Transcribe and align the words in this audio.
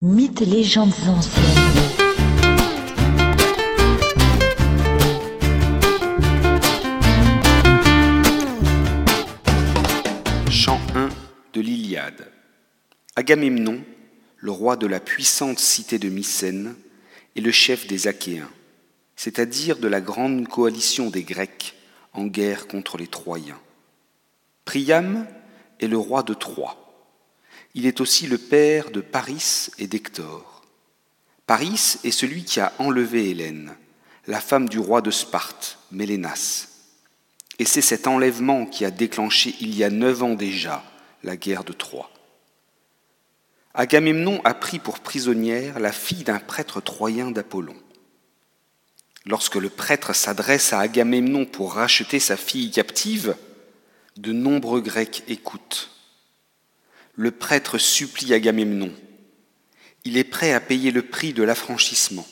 Mythes 0.00 0.42
légendes 0.42 0.92
anciennes. 1.08 1.44
Chant 10.52 10.78
1 10.94 11.08
de 11.52 11.60
l'Iliade. 11.60 12.30
Agamemnon, 13.16 13.82
le 14.36 14.52
roi 14.52 14.76
de 14.76 14.86
la 14.86 15.00
puissante 15.00 15.58
cité 15.58 15.98
de 15.98 16.08
Mycène, 16.08 16.76
est 17.34 17.40
le 17.40 17.50
chef 17.50 17.88
des 17.88 18.06
Achéens, 18.06 18.48
c'est-à-dire 19.16 19.78
de 19.78 19.88
la 19.88 20.00
grande 20.00 20.46
coalition 20.46 21.10
des 21.10 21.24
Grecs 21.24 21.74
en 22.12 22.26
guerre 22.26 22.68
contre 22.68 22.98
les 22.98 23.08
Troyens. 23.08 23.58
Priam 24.64 25.26
est 25.80 25.88
le 25.88 25.98
roi 25.98 26.22
de 26.22 26.34
Troie. 26.34 26.87
Il 27.74 27.86
est 27.86 28.00
aussi 28.00 28.26
le 28.26 28.38
père 28.38 28.90
de 28.90 29.00
Paris 29.00 29.68
et 29.78 29.86
d'Hector. 29.86 30.62
Paris 31.46 31.96
est 32.04 32.10
celui 32.10 32.44
qui 32.44 32.60
a 32.60 32.72
enlevé 32.78 33.30
Hélène, 33.30 33.76
la 34.26 34.40
femme 34.40 34.68
du 34.68 34.78
roi 34.78 35.00
de 35.00 35.10
Sparte, 35.10 35.78
Mélénas. 35.90 36.68
Et 37.58 37.64
c'est 37.64 37.80
cet 37.80 38.06
enlèvement 38.06 38.66
qui 38.66 38.84
a 38.84 38.90
déclenché 38.90 39.54
il 39.60 39.74
y 39.74 39.82
a 39.84 39.90
neuf 39.90 40.22
ans 40.22 40.34
déjà 40.34 40.84
la 41.22 41.36
guerre 41.36 41.64
de 41.64 41.72
Troie. 41.72 42.10
Agamemnon 43.74 44.40
a 44.44 44.54
pris 44.54 44.78
pour 44.78 45.00
prisonnière 45.00 45.78
la 45.78 45.92
fille 45.92 46.24
d'un 46.24 46.38
prêtre 46.38 46.80
troyen 46.80 47.30
d'Apollon. 47.30 47.76
Lorsque 49.24 49.56
le 49.56 49.68
prêtre 49.68 50.14
s'adresse 50.14 50.72
à 50.72 50.80
Agamemnon 50.80 51.44
pour 51.44 51.74
racheter 51.74 52.18
sa 52.18 52.36
fille 52.36 52.70
captive, 52.70 53.36
de 54.16 54.32
nombreux 54.32 54.80
Grecs 54.80 55.22
écoutent. 55.28 55.90
Le 57.20 57.32
prêtre 57.32 57.78
supplie 57.78 58.32
Agamemnon. 58.32 58.92
Il 60.04 60.16
est 60.16 60.22
prêt 60.22 60.52
à 60.52 60.60
payer 60.60 60.92
le 60.92 61.02
prix 61.02 61.32
de 61.32 61.42
l'affranchissement. 61.42 62.24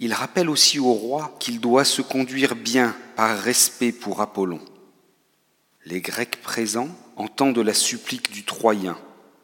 Il 0.00 0.14
rappelle 0.14 0.48
aussi 0.48 0.78
au 0.78 0.94
roi 0.94 1.36
qu'il 1.38 1.60
doit 1.60 1.84
se 1.84 2.00
conduire 2.00 2.56
bien 2.56 2.96
par 3.14 3.38
respect 3.38 3.92
pour 3.92 4.22
Apollon. 4.22 4.62
Les 5.84 6.00
Grecs 6.00 6.40
présents 6.40 6.88
entendent 7.16 7.58
la 7.58 7.74
supplique 7.74 8.32
du 8.32 8.42
Troyen 8.42 8.96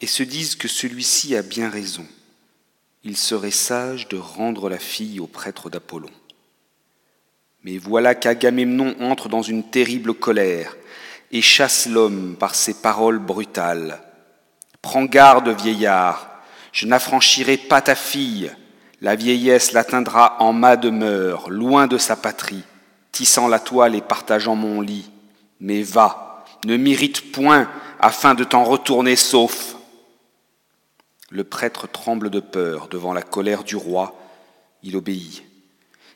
et 0.00 0.08
se 0.08 0.24
disent 0.24 0.56
que 0.56 0.66
celui-ci 0.66 1.36
a 1.36 1.42
bien 1.42 1.70
raison. 1.70 2.04
Il 3.04 3.16
serait 3.16 3.52
sage 3.52 4.08
de 4.08 4.16
rendre 4.16 4.68
la 4.68 4.80
fille 4.80 5.20
au 5.20 5.28
prêtre 5.28 5.70
d'Apollon. 5.70 6.10
Mais 7.62 7.78
voilà 7.78 8.16
qu'Agamemnon 8.16 8.96
entre 8.98 9.28
dans 9.28 9.42
une 9.42 9.70
terrible 9.70 10.14
colère 10.14 10.76
et 11.30 11.40
chasse 11.40 11.86
l'homme 11.86 12.34
par 12.36 12.56
ses 12.56 12.74
paroles 12.74 13.20
brutales. 13.20 14.02
Prends 14.82 15.04
garde, 15.04 15.48
vieillard, 15.48 16.28
je 16.72 16.86
n'affranchirai 16.86 17.56
pas 17.56 17.82
ta 17.82 17.94
fille. 17.94 18.52
La 19.00 19.16
vieillesse 19.16 19.72
l'atteindra 19.72 20.36
en 20.40 20.52
ma 20.52 20.76
demeure, 20.76 21.50
loin 21.50 21.86
de 21.86 21.98
sa 21.98 22.16
patrie, 22.16 22.64
tissant 23.12 23.48
la 23.48 23.60
toile 23.60 23.94
et 23.94 24.00
partageant 24.00 24.56
mon 24.56 24.80
lit. 24.80 25.10
Mais 25.60 25.82
va, 25.82 26.44
ne 26.64 26.76
m'irrite 26.76 27.32
point, 27.32 27.70
afin 28.00 28.34
de 28.34 28.44
t'en 28.44 28.64
retourner 28.64 29.16
sauf. 29.16 29.76
Le 31.30 31.44
prêtre 31.44 31.86
tremble 31.86 32.30
de 32.30 32.40
peur 32.40 32.88
devant 32.88 33.12
la 33.12 33.22
colère 33.22 33.64
du 33.64 33.76
roi, 33.76 34.14
il 34.82 34.96
obéit. 34.96 35.44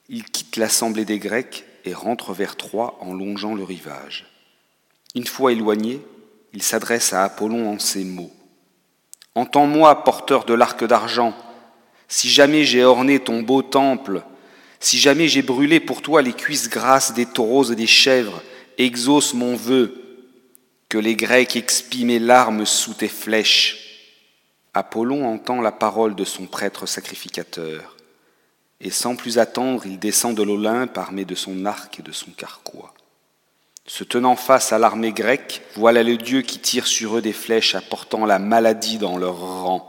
Il 0.08 0.24
quitte 0.24 0.56
l'assemblée 0.56 1.04
des 1.04 1.18
Grecs 1.18 1.64
et 1.84 1.94
rentre 1.94 2.32
vers 2.32 2.56
Troie 2.56 2.98
en 3.00 3.14
longeant 3.14 3.54
le 3.54 3.64
rivage. 3.64 4.26
Une 5.14 5.26
fois 5.26 5.52
éloigné, 5.52 6.00
il 6.52 6.62
s'adresse 6.62 7.12
à 7.12 7.24
Apollon 7.24 7.72
en 7.72 7.78
ces 7.78 8.04
mots. 8.04 8.32
Entends-moi, 9.34 10.04
porteur 10.04 10.44
de 10.44 10.54
l'arc 10.54 10.84
d'argent, 10.84 11.34
si 12.08 12.28
jamais 12.28 12.64
j'ai 12.64 12.84
orné 12.84 13.18
ton 13.18 13.42
beau 13.42 13.62
temple, 13.62 14.22
si 14.80 14.98
jamais 14.98 15.28
j'ai 15.28 15.42
brûlé 15.42 15.80
pour 15.80 16.02
toi 16.02 16.20
les 16.20 16.34
cuisses 16.34 16.68
grasses 16.68 17.14
des 17.14 17.24
taureaux 17.24 17.64
et 17.64 17.76
des 17.76 17.86
chèvres, 17.86 18.42
exauce 18.76 19.32
mon 19.32 19.56
vœu, 19.56 19.98
que 20.88 20.98
les 20.98 21.16
Grecs 21.16 21.56
expient 21.56 22.04
mes 22.04 22.18
larmes 22.18 22.66
sous 22.66 22.92
tes 22.92 23.08
flèches. 23.08 24.10
Apollon 24.74 25.24
entend 25.24 25.62
la 25.62 25.72
parole 25.72 26.14
de 26.14 26.24
son 26.24 26.46
prêtre 26.46 26.86
sacrificateur, 26.86 27.96
et 28.80 28.90
sans 28.90 29.16
plus 29.16 29.38
attendre, 29.38 29.86
il 29.86 29.98
descend 29.98 30.36
de 30.36 30.42
l'Olympe 30.42 30.98
armé 30.98 31.24
de 31.24 31.34
son 31.34 31.64
arc 31.64 32.00
et 32.00 32.02
de 32.02 32.12
son 32.12 32.30
carquois. 32.32 32.92
Se 33.86 34.04
tenant 34.04 34.36
face 34.36 34.72
à 34.72 34.78
l'armée 34.78 35.12
grecque, 35.12 35.62
voilà 35.74 36.04
le 36.04 36.16
Dieu 36.16 36.42
qui 36.42 36.60
tire 36.60 36.86
sur 36.86 37.18
eux 37.18 37.22
des 37.22 37.32
flèches 37.32 37.74
apportant 37.74 38.24
la 38.26 38.38
maladie 38.38 38.98
dans 38.98 39.16
leurs 39.16 39.40
rangs. 39.40 39.88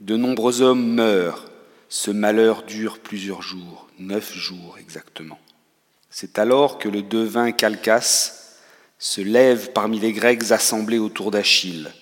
De 0.00 0.16
nombreux 0.16 0.62
hommes 0.62 0.94
meurent. 0.94 1.44
Ce 1.90 2.10
malheur 2.10 2.62
dure 2.62 2.98
plusieurs 2.98 3.42
jours, 3.42 3.88
neuf 3.98 4.32
jours 4.32 4.78
exactement. 4.80 5.38
C'est 6.08 6.38
alors 6.38 6.78
que 6.78 6.88
le 6.88 7.02
devin 7.02 7.52
Calcas 7.52 8.32
se 8.98 9.20
lève 9.20 9.72
parmi 9.72 10.00
les 10.00 10.12
Grecs 10.12 10.50
assemblés 10.50 10.98
autour 10.98 11.30
d'Achille. 11.30 11.92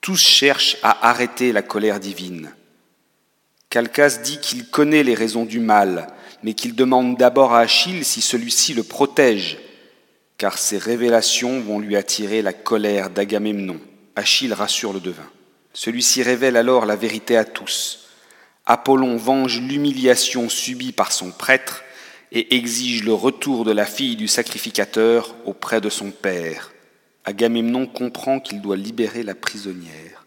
Tous 0.00 0.16
cherchent 0.16 0.78
à 0.82 1.08
arrêter 1.08 1.52
la 1.52 1.62
colère 1.62 2.00
divine. 2.00 2.50
Calcas 3.68 4.18
dit 4.22 4.40
qu'il 4.40 4.68
connaît 4.70 5.02
les 5.02 5.14
raisons 5.14 5.44
du 5.44 5.60
mal, 5.60 6.08
mais 6.42 6.54
qu'il 6.54 6.74
demande 6.74 7.18
d'abord 7.18 7.52
à 7.52 7.60
Achille 7.60 8.04
si 8.04 8.22
celui-ci 8.22 8.72
le 8.72 8.82
protège 8.82 9.58
car 10.40 10.56
ces 10.56 10.78
révélations 10.78 11.60
vont 11.60 11.78
lui 11.78 11.96
attirer 11.96 12.40
la 12.40 12.54
colère 12.54 13.10
d'Agamemnon. 13.10 13.78
Achille 14.16 14.54
rassure 14.54 14.94
le 14.94 14.98
devin. 14.98 15.28
Celui-ci 15.74 16.22
révèle 16.22 16.56
alors 16.56 16.86
la 16.86 16.96
vérité 16.96 17.36
à 17.36 17.44
tous. 17.44 18.08
Apollon 18.64 19.18
venge 19.18 19.60
l'humiliation 19.60 20.48
subie 20.48 20.92
par 20.92 21.12
son 21.12 21.30
prêtre 21.30 21.82
et 22.32 22.56
exige 22.56 23.04
le 23.04 23.12
retour 23.12 23.66
de 23.66 23.70
la 23.70 23.84
fille 23.84 24.16
du 24.16 24.28
sacrificateur 24.28 25.36
auprès 25.44 25.82
de 25.82 25.90
son 25.90 26.10
père. 26.10 26.72
Agamemnon 27.26 27.86
comprend 27.86 28.40
qu'il 28.40 28.62
doit 28.62 28.78
libérer 28.78 29.22
la 29.22 29.34
prisonnière. 29.34 30.24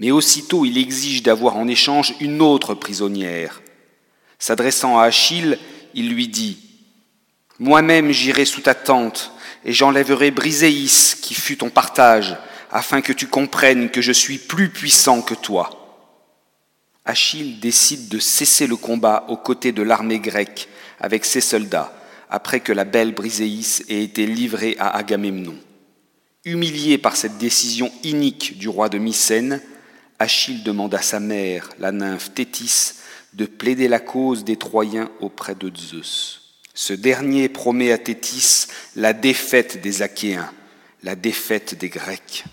Mais 0.00 0.10
aussitôt 0.10 0.64
il 0.64 0.78
exige 0.78 1.22
d'avoir 1.22 1.58
en 1.58 1.68
échange 1.68 2.14
une 2.18 2.40
autre 2.40 2.72
prisonnière. 2.72 3.60
S'adressant 4.38 4.98
à 4.98 5.04
Achille, 5.04 5.58
il 5.92 6.08
lui 6.08 6.28
dit 6.28 6.63
Moi-même 7.58 8.10
j'irai 8.10 8.44
sous 8.44 8.62
ta 8.62 8.74
tente 8.74 9.32
et 9.64 9.72
j'enlèverai 9.72 10.30
Briséis 10.30 11.16
qui 11.20 11.34
fut 11.34 11.56
ton 11.56 11.70
partage, 11.70 12.36
afin 12.70 13.00
que 13.00 13.12
tu 13.12 13.28
comprennes 13.28 13.90
que 13.90 14.02
je 14.02 14.12
suis 14.12 14.38
plus 14.38 14.68
puissant 14.68 15.22
que 15.22 15.34
toi. 15.34 15.70
Achille 17.04 17.60
décide 17.60 18.08
de 18.08 18.18
cesser 18.18 18.66
le 18.66 18.76
combat 18.76 19.24
aux 19.28 19.36
côtés 19.36 19.72
de 19.72 19.82
l'armée 19.82 20.18
grecque 20.18 20.68
avec 20.98 21.24
ses 21.24 21.40
soldats, 21.40 21.92
après 22.30 22.60
que 22.60 22.72
la 22.72 22.84
belle 22.84 23.14
Briséis 23.14 23.84
ait 23.88 24.02
été 24.02 24.26
livrée 24.26 24.74
à 24.78 24.88
Agamemnon. 24.96 25.56
Humilié 26.44 26.98
par 26.98 27.16
cette 27.16 27.38
décision 27.38 27.92
inique 28.02 28.58
du 28.58 28.68
roi 28.68 28.88
de 28.88 28.98
Mycène, 28.98 29.60
Achille 30.18 30.62
demande 30.62 30.94
à 30.94 31.02
sa 31.02 31.20
mère, 31.20 31.70
la 31.78 31.92
nymphe 31.92 32.34
Thétis, 32.34 32.94
de 33.34 33.46
plaider 33.46 33.88
la 33.88 34.00
cause 34.00 34.44
des 34.44 34.56
Troyens 34.56 35.10
auprès 35.20 35.54
de 35.54 35.70
Zeus. 35.76 36.43
Ce 36.74 36.92
dernier 36.92 37.48
promet 37.48 37.92
à 37.92 37.98
Thétis 37.98 38.66
la 38.96 39.12
défaite 39.12 39.80
des 39.80 40.02
Achéens, 40.02 40.52
la 41.04 41.14
défaite 41.14 41.78
des 41.78 41.88
Grecs. 41.88 42.44